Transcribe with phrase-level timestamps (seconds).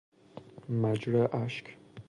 [0.69, 1.77] مجرا اشک